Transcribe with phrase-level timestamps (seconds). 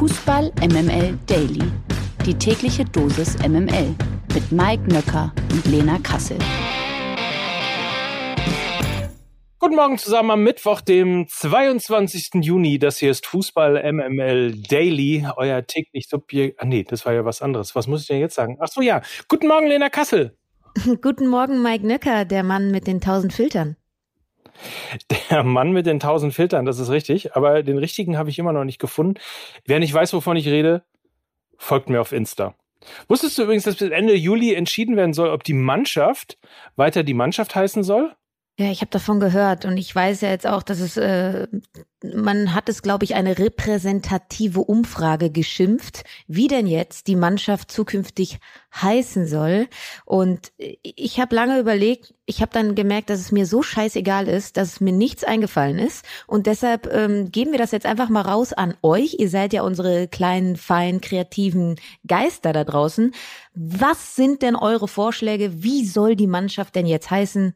[0.00, 1.62] Fußball MML Daily.
[2.24, 3.94] Die tägliche Dosis MML
[4.32, 6.38] mit Mike Nöcker und Lena Kassel.
[9.58, 12.30] Guten Morgen zusammen am Mittwoch, dem 22.
[12.36, 12.78] Juni.
[12.78, 16.58] Das hier ist Fußball MML Daily, euer täglich Subjekt.
[16.62, 17.74] Ah nee, das war ja was anderes.
[17.74, 18.56] Was muss ich denn jetzt sagen?
[18.58, 19.02] Ach so, ja.
[19.28, 20.34] Guten Morgen, Lena Kassel.
[21.02, 23.76] Guten Morgen, Mike Nöcker, der Mann mit den tausend Filtern.
[25.30, 27.36] Der Mann mit den tausend Filtern, das ist richtig.
[27.36, 29.14] Aber den richtigen habe ich immer noch nicht gefunden.
[29.64, 30.84] Wer nicht weiß, wovon ich rede,
[31.56, 32.54] folgt mir auf Insta.
[33.08, 36.38] Wusstest du übrigens, dass bis Ende Juli entschieden werden soll, ob die Mannschaft
[36.76, 38.14] weiter die Mannschaft heißen soll?
[38.60, 41.46] Ja, ich habe davon gehört und ich weiß ja jetzt auch, dass es, äh,
[42.02, 48.38] man hat es, glaube ich, eine repräsentative Umfrage geschimpft, wie denn jetzt die Mannschaft zukünftig
[48.74, 49.66] heißen soll.
[50.04, 54.58] Und ich habe lange überlegt, ich habe dann gemerkt, dass es mir so scheißegal ist,
[54.58, 56.04] dass es mir nichts eingefallen ist.
[56.26, 59.16] Und deshalb ähm, geben wir das jetzt einfach mal raus an euch.
[59.18, 63.14] Ihr seid ja unsere kleinen, feinen, kreativen Geister da draußen.
[63.54, 65.62] Was sind denn eure Vorschläge?
[65.62, 67.54] Wie soll die Mannschaft denn jetzt heißen?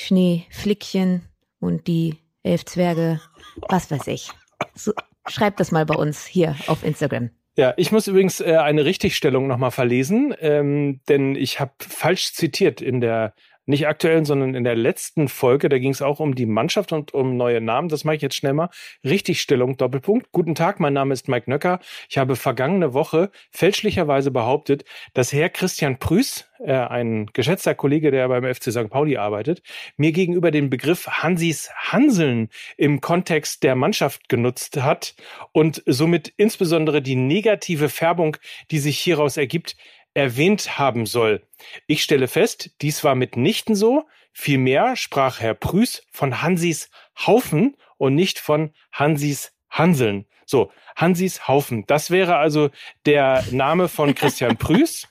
[0.00, 3.20] Schneeflickchen und die elf Zwerge,
[3.68, 4.30] was weiß ich.
[4.74, 4.92] So,
[5.28, 7.30] schreibt das mal bei uns hier auf Instagram.
[7.56, 12.80] Ja, ich muss übrigens äh, eine Richtigstellung nochmal verlesen, ähm, denn ich habe falsch zitiert
[12.80, 13.34] in der
[13.70, 17.14] nicht aktuellen, sondern in der letzten Folge, da ging es auch um die Mannschaft und
[17.14, 17.88] um neue Namen.
[17.88, 18.68] Das mache ich jetzt schnell mal.
[19.04, 20.30] Richtigstellung, Doppelpunkt.
[20.32, 21.80] Guten Tag, mein Name ist Mike Nöcker.
[22.08, 28.28] Ich habe vergangene Woche fälschlicherweise behauptet, dass Herr Christian Prüß, äh, ein geschätzter Kollege, der
[28.28, 28.90] beim FC St.
[28.90, 29.62] Pauli arbeitet,
[29.96, 35.14] mir gegenüber den Begriff Hansis Hanseln im Kontext der Mannschaft genutzt hat
[35.52, 38.36] und somit insbesondere die negative Färbung,
[38.70, 39.76] die sich hieraus ergibt,
[40.14, 41.42] erwähnt haben soll.
[41.86, 44.04] Ich stelle fest, dies war mitnichten so.
[44.32, 46.90] Vielmehr sprach Herr Prüß von Hansis
[47.26, 50.26] Haufen und nicht von Hansis Hanseln.
[50.46, 51.84] So, Hansis Haufen.
[51.86, 52.70] Das wäre also
[53.06, 55.06] der Name von Christian Prüß.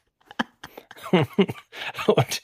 [1.12, 2.42] Und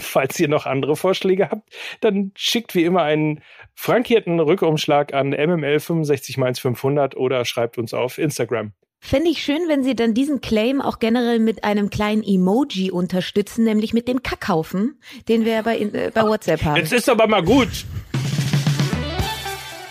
[0.00, 3.42] falls ihr noch andere Vorschläge habt, dann schickt wie immer einen
[3.74, 8.72] frankierten Rückumschlag an mml 65 500 oder schreibt uns auf Instagram.
[9.04, 13.64] Fände ich schön, wenn Sie dann diesen Claim auch generell mit einem kleinen Emoji unterstützen,
[13.64, 16.76] nämlich mit dem Kackhaufen, den wir bei, äh, bei WhatsApp haben.
[16.76, 17.84] Jetzt ist aber mal gut.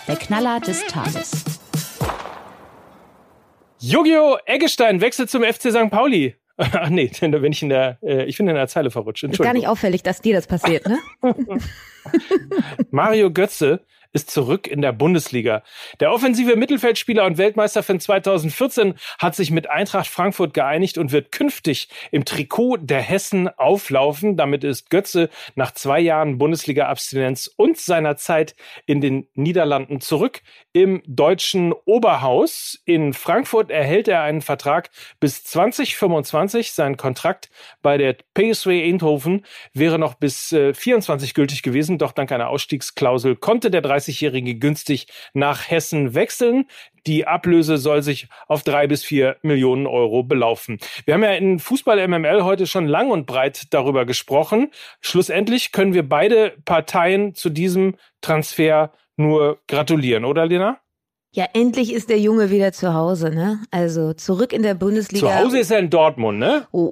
[0.07, 1.43] Der Knaller des Tages.
[3.79, 5.91] Jogio Eggestein wechselt zum FC St.
[5.91, 6.37] Pauli.
[6.57, 9.25] Ach nee, da bin ich in der, äh, ich bin in der Zeile verrutscht.
[9.25, 10.97] Ist gar nicht auffällig, dass dir das passiert, ne?
[12.91, 13.81] Mario Götze
[14.13, 15.63] ist zurück in der Bundesliga.
[15.99, 21.31] Der offensive Mittelfeldspieler und Weltmeister von 2014 hat sich mit Eintracht Frankfurt geeinigt und wird
[21.31, 24.37] künftig im Trikot der Hessen auflaufen.
[24.37, 28.55] Damit ist Götze nach zwei Jahren Bundesliga-Abstinenz und seiner Zeit
[28.85, 30.41] in den Niederlanden zurück
[30.73, 32.81] im deutschen Oberhaus.
[32.85, 34.89] In Frankfurt erhält er einen Vertrag
[35.19, 36.71] bis 2025.
[36.73, 37.49] Sein Kontrakt
[37.81, 43.35] bei der PSV Eindhoven wäre noch bis äh, 24 gültig gewesen, doch dank einer Ausstiegsklausel
[43.35, 46.65] konnte der 30 30-Jährige günstig nach Hessen wechseln.
[47.07, 50.79] Die Ablöse soll sich auf drei bis vier Millionen Euro belaufen.
[51.05, 54.71] Wir haben ja in Fußball MML heute schon lang und breit darüber gesprochen.
[54.99, 60.79] Schlussendlich können wir beide Parteien zu diesem Transfer nur gratulieren, oder Lena?
[61.33, 63.61] Ja, endlich ist der Junge wieder zu Hause, ne?
[63.71, 65.27] Also zurück in der Bundesliga.
[65.27, 66.67] Zu Hause ist er in Dortmund, ne?
[66.73, 66.91] Oh,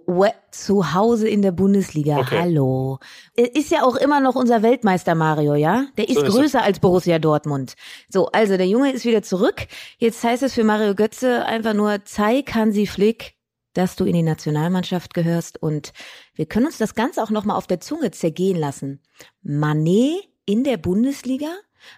[0.51, 2.19] zu Hause in der Bundesliga.
[2.19, 2.39] Okay.
[2.39, 2.99] Hallo.
[3.35, 5.87] Ist ja auch immer noch unser Weltmeister Mario, ja?
[5.97, 6.65] Der ist so ist größer es.
[6.65, 7.75] als Borussia Dortmund.
[8.07, 9.67] So, also der Junge ist wieder zurück.
[9.97, 13.33] Jetzt heißt es für Mario Götze einfach nur, zeig Hansi Flick,
[13.73, 15.91] dass du in die Nationalmannschaft gehörst und
[16.33, 19.01] wir können uns das Ganze auch nochmal auf der Zunge zergehen lassen.
[19.41, 21.49] Manet in der Bundesliga?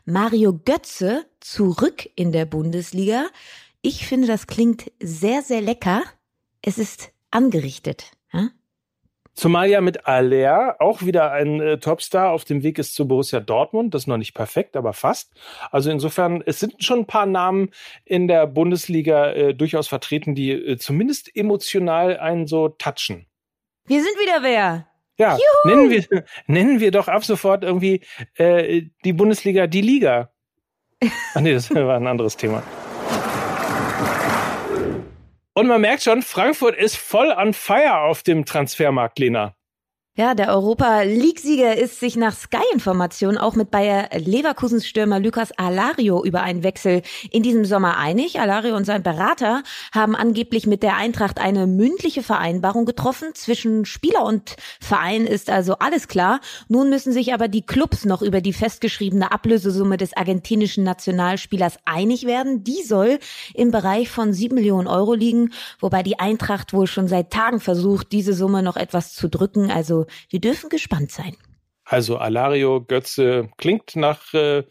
[0.06, 3.28] Mario Götze zurück in der Bundesliga.
[3.82, 6.04] Ich finde, das klingt sehr, sehr lecker.
[6.62, 8.12] Es ist angerichtet.
[8.32, 8.50] Ja?
[9.34, 13.40] Zumal ja mit Aller auch wieder ein äh, Topstar auf dem Weg ist zu Borussia
[13.40, 13.94] Dortmund.
[13.94, 15.34] Das ist noch nicht perfekt, aber fast.
[15.72, 17.70] Also insofern, es sind schon ein paar Namen
[18.04, 23.26] in der Bundesliga äh, durchaus vertreten, die äh, zumindest emotional einen so touchen.
[23.86, 24.91] Wir sind wieder wer?
[25.22, 28.02] Ja, nennen wir, nennen wir doch ab sofort irgendwie
[28.36, 30.32] äh, die Bundesliga die Liga.
[31.36, 32.64] Ach nee, das war ein anderes Thema.
[35.54, 39.56] Und man merkt schon, Frankfurt ist voll on fire auf dem Transfermarkt, Lena.
[40.18, 46.22] Ja, der Europa League-Sieger ist sich nach Sky-Informationen auch mit Bayer Leverkusens Stürmer Lukas Alario
[46.26, 48.38] über einen Wechsel in diesem Sommer einig.
[48.42, 49.64] Alario und sein Berater
[49.94, 53.30] haben angeblich mit der Eintracht eine mündliche Vereinbarung getroffen.
[53.36, 56.42] Zwischen Spieler und Verein ist also alles klar.
[56.68, 62.26] Nun müssen sich aber die Clubs noch über die festgeschriebene Ablösesumme des argentinischen Nationalspielers einig
[62.26, 62.66] werden.
[62.66, 63.18] Die soll
[63.54, 68.12] im Bereich von sieben Millionen Euro liegen, wobei die Eintracht wohl schon seit Tagen versucht,
[68.12, 69.72] diese Summe noch etwas zu drücken.
[69.72, 71.36] Also wir dürfen gespannt sein.
[71.84, 74.64] Also Alario Götze klingt nach äh,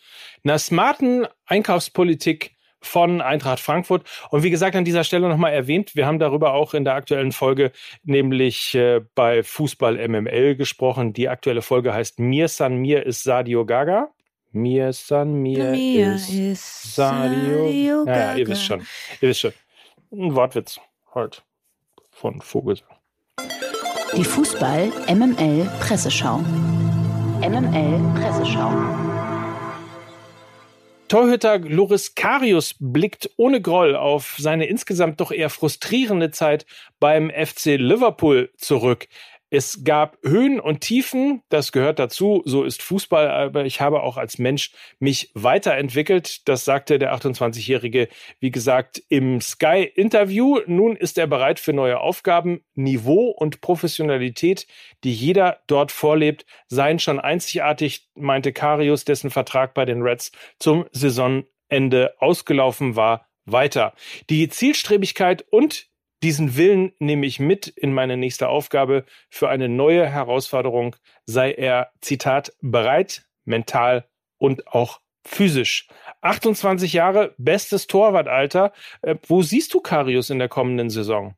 [0.44, 4.04] einer smarten Einkaufspolitik von Eintracht Frankfurt.
[4.30, 7.32] Und wie gesagt, an dieser Stelle nochmal erwähnt, wir haben darüber auch in der aktuellen
[7.32, 7.72] Folge,
[8.02, 11.12] nämlich äh, bei Fußball MML gesprochen.
[11.12, 14.08] Die aktuelle Folge heißt Mir San Mir ist Sadio Gaga.
[14.52, 18.30] Mir San Mir, mir ist, ist, Sadio, Sadio Gaga.
[18.32, 18.80] Ja, ihr wisst schon.
[19.20, 19.52] Ihr wisst schon.
[20.12, 20.80] Ein Wortwitz
[21.14, 21.44] halt
[22.10, 22.88] von Vogelsang.
[24.16, 26.38] Die Fußball MML Presseschau.
[27.42, 28.72] MML Presseschau.
[31.06, 36.66] Torhüter Loris Karius blickt ohne Groll auf seine insgesamt doch eher frustrierende Zeit
[36.98, 39.06] beim FC Liverpool zurück.
[39.50, 44.16] Es gab Höhen und Tiefen, das gehört dazu, so ist Fußball, aber ich habe auch
[44.16, 44.70] als Mensch
[45.00, 46.48] mich weiterentwickelt.
[46.48, 48.08] Das sagte der 28-Jährige,
[48.38, 50.60] wie gesagt, im Sky-Interview.
[50.66, 52.62] Nun ist er bereit für neue Aufgaben.
[52.74, 54.68] Niveau und Professionalität,
[55.02, 60.30] die jeder dort vorlebt, seien schon einzigartig, meinte Karius, dessen Vertrag bei den Reds
[60.60, 63.94] zum Saisonende ausgelaufen war, weiter.
[64.28, 65.89] Die Zielstrebigkeit und
[66.22, 69.04] diesen Willen nehme ich mit in meine nächste Aufgabe.
[69.30, 74.04] Für eine neue Herausforderung sei er, Zitat, bereit, mental
[74.38, 75.88] und auch physisch.
[76.22, 78.72] 28 Jahre, bestes Torwartalter.
[79.02, 81.34] Äh, wo siehst du Karius in der kommenden Saison?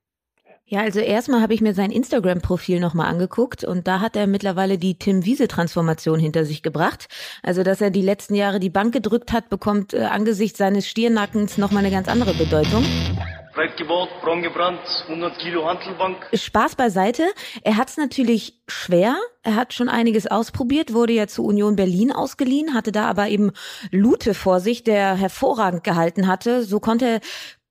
[0.64, 4.78] Ja, also erstmal habe ich mir sein Instagram-Profil nochmal angeguckt und da hat er mittlerweile
[4.78, 7.08] die Tim Wiese-Transformation hinter sich gebracht.
[7.42, 11.58] Also, dass er die letzten Jahre die Bank gedrückt hat, bekommt äh, angesichts seines Stirnackens
[11.58, 12.86] nochmal eine ganz andere Bedeutung.
[13.52, 16.26] Projekt gebaut, braun gebrannt, 100 Kilo Handelbank.
[16.32, 17.24] Spaß beiseite.
[17.62, 19.16] Er hat es natürlich schwer.
[19.42, 23.52] Er hat schon einiges ausprobiert, wurde ja zu Union Berlin ausgeliehen, hatte da aber eben
[23.90, 26.62] Lute vor sich, der hervorragend gehalten hatte.
[26.62, 27.20] So konnte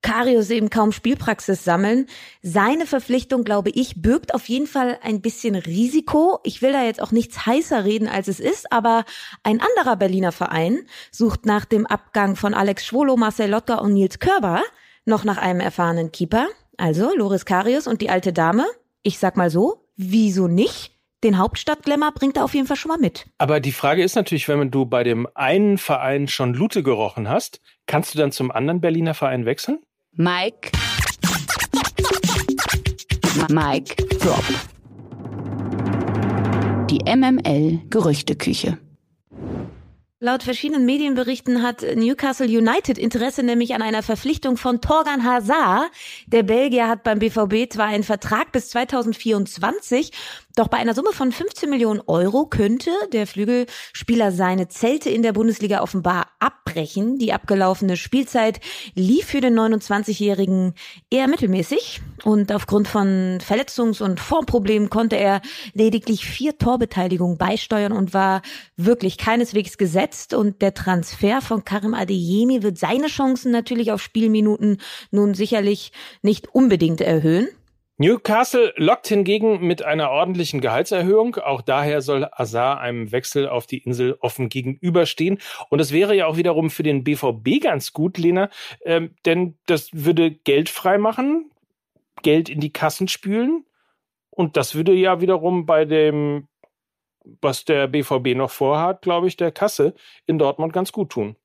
[0.04, 2.06] Karius eben kaum Spielpraxis sammeln.
[2.44, 6.39] Seine Verpflichtung, glaube ich, birgt auf jeden Fall ein bisschen Risiko.
[6.44, 9.04] Ich will da jetzt auch nichts heißer reden, als es ist, aber
[9.44, 14.19] ein anderer Berliner Verein sucht nach dem Abgang von Alex Schwolo, Marcel Lotter und Nils
[14.19, 14.62] Körber
[15.11, 16.47] noch nach einem erfahrenen Keeper.
[16.77, 18.65] Also Loris Karius und die alte Dame.
[19.03, 20.97] Ich sag mal so, wieso nicht?
[21.23, 23.27] Den Hauptstadtglämmer bringt er auf jeden Fall schon mal mit.
[23.37, 27.61] Aber die Frage ist natürlich, wenn du bei dem einen Verein schon Lute gerochen hast,
[27.85, 29.79] kannst du dann zum anderen Berliner Verein wechseln?
[30.13, 30.71] Mike.
[33.49, 34.43] Mike Drop.
[36.89, 38.79] Die MML Gerüchteküche.
[40.23, 45.89] Laut verschiedenen Medienberichten hat Newcastle United Interesse nämlich an einer Verpflichtung von Torgan Hazard.
[46.27, 50.12] Der Belgier hat beim BVB zwar einen Vertrag bis 2024,
[50.56, 55.33] doch bei einer Summe von 15 Millionen Euro könnte der Flügelspieler seine Zelte in der
[55.33, 57.18] Bundesliga offenbar abbrechen.
[57.18, 58.59] Die abgelaufene Spielzeit
[58.95, 60.74] lief für den 29-Jährigen
[61.09, 65.42] eher mittelmäßig und aufgrund von Verletzungs- und Formproblemen konnte er
[65.74, 68.42] lediglich vier Torbeteiligungen beisteuern und war
[68.77, 70.33] wirklich keineswegs gesetzt.
[70.33, 74.77] Und der Transfer von Karim Adeyemi wird seine Chancen natürlich auf Spielminuten
[75.12, 77.47] nun sicherlich nicht unbedingt erhöhen.
[78.01, 81.36] Newcastle lockt hingegen mit einer ordentlichen Gehaltserhöhung.
[81.36, 85.38] Auch daher soll Azar einem Wechsel auf die Insel offen gegenüberstehen.
[85.69, 88.50] Und das wäre ja auch wiederum für den BVB ganz gut, Lena,
[88.86, 91.51] ähm, denn das würde Geld freimachen,
[92.23, 93.66] Geld in die Kassen spülen.
[94.31, 96.47] Und das würde ja wiederum bei dem,
[97.40, 99.94] was der BVB noch vorhat, glaube ich, der Kasse
[100.25, 101.35] in Dortmund ganz gut tun.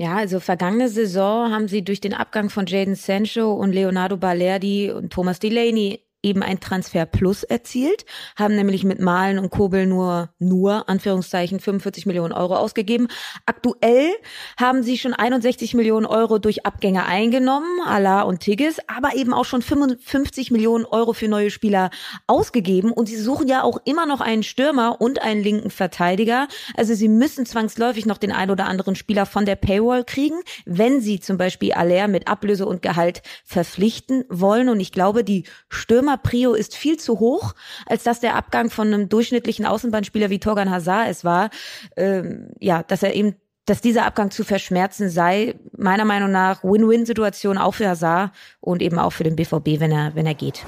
[0.00, 4.90] Ja, also vergangene Saison haben sie durch den Abgang von Jaden Sancho und Leonardo Balerdi
[4.90, 8.04] und Thomas Delaney eben ein Transfer Plus erzielt,
[8.36, 13.08] haben nämlich mit Malen und Kobel nur, nur, Anführungszeichen, 45 Millionen Euro ausgegeben.
[13.46, 14.10] Aktuell
[14.58, 19.44] haben sie schon 61 Millionen Euro durch Abgänge eingenommen, Allah und Tigges, aber eben auch
[19.44, 21.90] schon 55 Millionen Euro für neue Spieler
[22.26, 26.48] ausgegeben und sie suchen ja auch immer noch einen Stürmer und einen linken Verteidiger.
[26.76, 31.00] Also sie müssen zwangsläufig noch den ein oder anderen Spieler von der Paywall kriegen, wenn
[31.00, 36.09] sie zum Beispiel Aller mit Ablöse und Gehalt verpflichten wollen und ich glaube, die Stürmer
[36.10, 37.54] Stürmer-Prio ist viel zu hoch,
[37.86, 41.50] als dass der Abgang von einem durchschnittlichen Außenbahnspieler wie Torgan Hazard es war.
[41.96, 43.36] Ähm, ja, dass er eben
[43.66, 48.98] dass dieser Abgang zu verschmerzen sei, meiner Meinung nach Win-Win-Situation auch für Hazard und eben
[48.98, 50.64] auch für den BVB, wenn er, wenn er geht.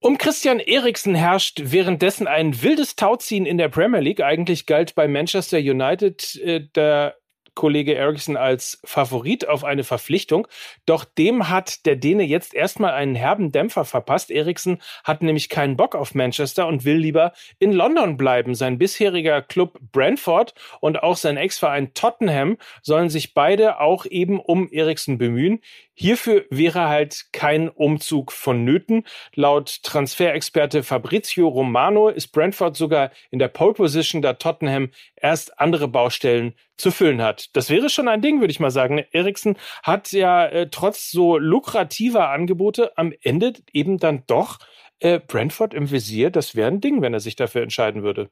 [0.00, 4.20] Um Christian Eriksen herrscht währenddessen ein wildes Tauziehen in der Premier League.
[4.20, 7.16] Eigentlich galt bei Manchester United äh, der
[7.58, 10.46] Kollege Eriksson als Favorit auf eine Verpflichtung.
[10.86, 14.30] Doch dem hat der Däne jetzt erstmal einen herben Dämpfer verpasst.
[14.30, 18.54] Eriksson hat nämlich keinen Bock auf Manchester und will lieber in London bleiben.
[18.54, 24.70] Sein bisheriger Club Brentford und auch sein Ex-Verein Tottenham sollen sich beide auch eben um
[24.70, 25.58] Eriksson bemühen.
[25.94, 29.04] Hierfür wäre halt kein Umzug vonnöten.
[29.34, 35.88] Laut Transferexperte Fabrizio Romano ist Brentford sogar in der Pole Position, da Tottenham erst andere
[35.88, 37.54] Baustellen zu füllen hat.
[37.54, 39.04] Das wäre schon ein Ding, würde ich mal sagen.
[39.12, 44.58] Eriksen hat ja äh, trotz so lukrativer Angebote am Ende eben dann doch
[45.00, 46.30] äh, Brentford im Visier.
[46.30, 48.30] Das wäre ein Ding, wenn er sich dafür entscheiden würde.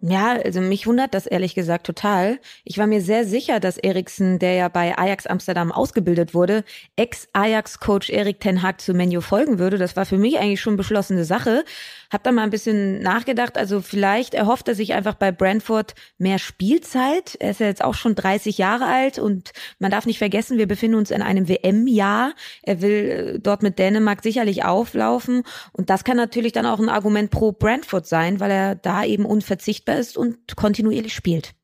[0.00, 2.38] Ja, also mich wundert das ehrlich gesagt total.
[2.62, 6.62] Ich war mir sehr sicher, dass Eriksen, der ja bei Ajax Amsterdam ausgebildet wurde,
[6.94, 9.76] Ex-Ajax-Coach Erik Ten Hag zu Menu folgen würde.
[9.76, 11.64] Das war für mich eigentlich schon beschlossene Sache.
[12.12, 13.58] Hab da mal ein bisschen nachgedacht.
[13.58, 17.34] Also vielleicht erhofft er sich einfach bei Brentford mehr Spielzeit.
[17.40, 19.50] Er ist ja jetzt auch schon 30 Jahre alt und
[19.80, 22.34] man darf nicht vergessen, wir befinden uns in einem WM-Jahr.
[22.62, 26.88] Er will äh, dort mit Dänemark sicherlich auflaufen und das kann natürlich dann auch ein
[26.88, 31.54] Argument pro Brentford sein, weil er da eben unverzichtbar sichtbar ist und kontinuierlich spielt.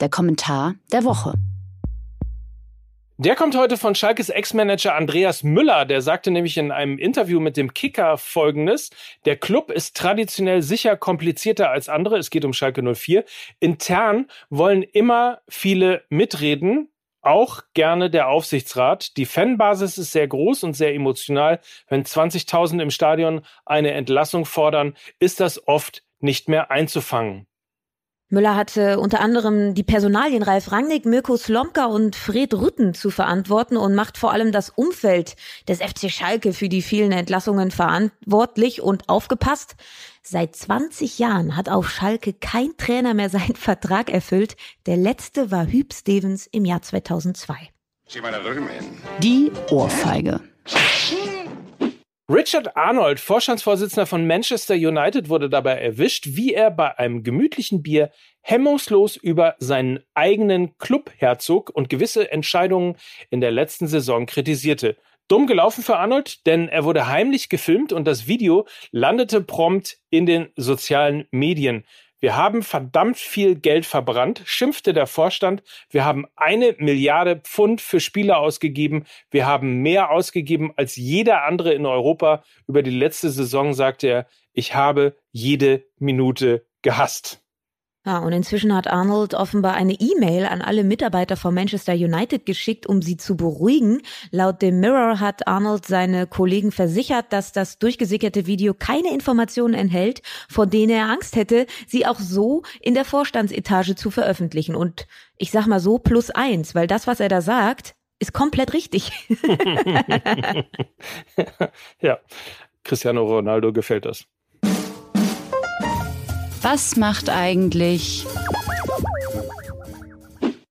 [0.00, 1.34] Der Kommentar der Woche.
[3.18, 5.84] Der kommt heute von Schalkes Ex-Manager Andreas Müller.
[5.84, 8.88] Der sagte nämlich in einem Interview mit dem Kicker folgendes.
[9.26, 12.16] Der Club ist traditionell sicher komplizierter als andere.
[12.16, 13.24] Es geht um Schalke 04.
[13.60, 16.88] Intern wollen immer viele mitreden.
[17.20, 19.18] Auch gerne der Aufsichtsrat.
[19.18, 21.60] Die Fanbasis ist sehr groß und sehr emotional.
[21.88, 27.46] Wenn 20.000 im Stadion eine Entlassung fordern, ist das oft nicht mehr einzufangen.
[28.32, 33.76] Müller hatte unter anderem die Personalien Ralf Rangnick, Mirko Slomka und Fred Rütten zu verantworten
[33.76, 35.34] und macht vor allem das Umfeld
[35.68, 39.74] des FC Schalke für die vielen Entlassungen verantwortlich und aufgepasst.
[40.22, 44.56] Seit 20 Jahren hat auf Schalke kein Trainer mehr seinen Vertrag erfüllt.
[44.86, 47.54] Der letzte war Hüb Stevens im Jahr 2002.
[49.18, 50.40] Die Ohrfeige.
[52.32, 58.12] Richard Arnold, Vorstandsvorsitzender von Manchester United, wurde dabei erwischt, wie er bei einem gemütlichen Bier
[58.40, 62.94] hemmungslos über seinen eigenen Club herzog und gewisse Entscheidungen
[63.30, 64.96] in der letzten Saison kritisierte.
[65.26, 70.24] Dumm gelaufen für Arnold, denn er wurde heimlich gefilmt und das Video landete prompt in
[70.24, 71.84] den sozialen Medien.
[72.20, 75.62] Wir haben verdammt viel Geld verbrannt, schimpfte der Vorstand.
[75.88, 79.06] Wir haben eine Milliarde Pfund für Spieler ausgegeben.
[79.30, 82.44] Wir haben mehr ausgegeben als jeder andere in Europa.
[82.66, 87.42] Über die letzte Saison sagte er, ich habe jede Minute gehasst.
[88.06, 92.86] Ja, und inzwischen hat Arnold offenbar eine E-Mail an alle Mitarbeiter von Manchester United geschickt,
[92.86, 94.00] um sie zu beruhigen.
[94.30, 100.22] Laut dem Mirror hat Arnold seine Kollegen versichert, dass das durchgesickerte Video keine Informationen enthält,
[100.48, 104.74] vor denen er Angst hätte, sie auch so in der Vorstandsetage zu veröffentlichen.
[104.74, 108.72] Und ich sag mal so plus eins, weil das, was er da sagt, ist komplett
[108.72, 109.12] richtig.
[112.00, 112.18] ja,
[112.82, 114.24] Cristiano Ronaldo gefällt das.
[116.62, 118.26] Was macht eigentlich.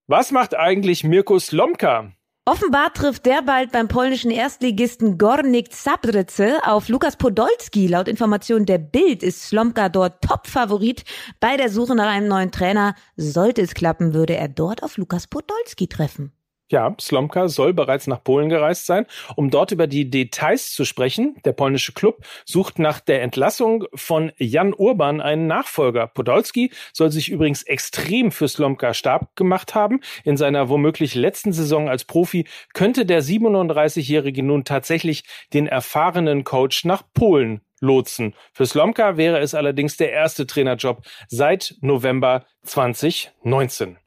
[0.06, 2.12] Was macht eigentlich Mirko Slomka?
[2.46, 7.88] Offenbar trifft der bald beim polnischen Erstligisten Gornik Zabrze auf Lukas Podolski.
[7.88, 11.04] Laut Informationen der Bild ist Slomka dort Top-Favorit
[11.40, 12.94] bei der Suche nach einem neuen Trainer.
[13.16, 16.34] Sollte es klappen, würde er dort auf Lukas Podolski treffen.
[16.72, 21.36] Ja, Slomka soll bereits nach Polen gereist sein, um dort über die Details zu sprechen.
[21.44, 26.06] Der polnische Club sucht nach der Entlassung von Jan Urban einen Nachfolger.
[26.06, 30.02] Podolski soll sich übrigens extrem für Slomka stark gemacht haben.
[30.24, 32.46] In seiner womöglich letzten Saison als Profi
[32.76, 35.24] könnte der 37-Jährige nun tatsächlich
[35.54, 38.36] den erfahrenen Coach nach Polen lotsen.
[38.54, 43.98] Für Slomka wäre es allerdings der erste Trainerjob seit November 2019.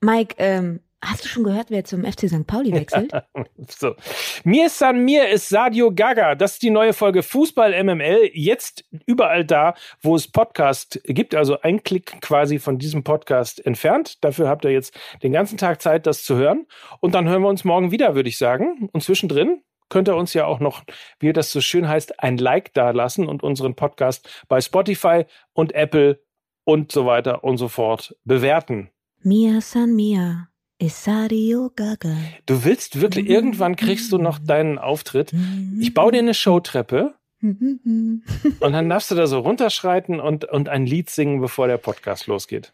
[0.00, 2.48] Mike, ähm, Hast du schon gehört, wer zum FC St.
[2.48, 3.12] Pauli wechselt?
[3.68, 3.94] so.
[4.42, 6.34] Mir San Mir ist Sadio Gaga.
[6.34, 8.30] Das ist die neue Folge Fußball MML.
[8.34, 11.36] Jetzt überall da, wo es Podcast gibt.
[11.36, 14.24] Also ein Klick quasi von diesem Podcast entfernt.
[14.24, 16.66] Dafür habt ihr jetzt den ganzen Tag Zeit, das zu hören.
[16.98, 18.88] Und dann hören wir uns morgen wieder, würde ich sagen.
[18.92, 20.82] Und zwischendrin könnt ihr uns ja auch noch,
[21.20, 25.72] wie das so schön heißt, ein Like da lassen und unseren Podcast bei Spotify und
[25.72, 26.20] Apple
[26.64, 28.90] und so weiter und so fort bewerten.
[29.22, 30.48] Mia San Mia.
[30.78, 32.16] Isario Gaga.
[32.44, 35.32] Du willst wirklich, irgendwann kriegst du noch deinen Auftritt.
[35.80, 38.22] Ich baue dir eine Showtreppe und
[38.60, 42.72] dann darfst du da so runterschreiten und, und ein Lied singen, bevor der Podcast losgeht.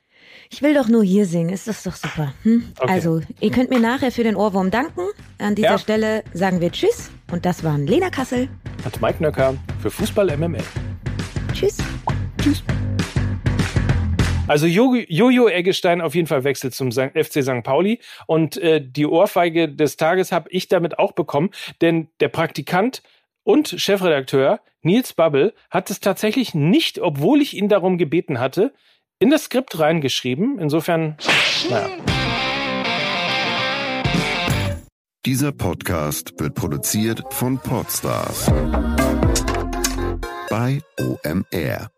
[0.51, 2.33] Ich will doch nur hier singen, ist das doch super.
[2.43, 2.65] Hm?
[2.79, 2.93] Okay.
[2.93, 5.03] Also, ihr könnt mir nachher für den Ohrwurm danken.
[5.39, 5.79] An dieser ja.
[5.79, 8.49] Stelle sagen wir Tschüss und das waren Lena Kassel
[8.85, 10.63] und Mike Nöcker für Fußball MML.
[11.53, 11.79] Tschüss.
[12.41, 12.63] Tschüss.
[14.49, 17.63] Also Jojo Eggestein auf jeden Fall wechselt zum FC St.
[17.63, 23.03] Pauli und äh, die Ohrfeige des Tages habe ich damit auch bekommen, denn der Praktikant
[23.45, 28.75] und Chefredakteur Nils Babbel hat es tatsächlich nicht, obwohl ich ihn darum gebeten hatte,
[29.21, 30.59] in das Skript reingeschrieben.
[30.59, 31.17] Insofern,
[31.71, 31.89] naja.
[35.25, 38.51] Dieser Podcast wird produziert von Podstars
[40.51, 41.93] bei OMR.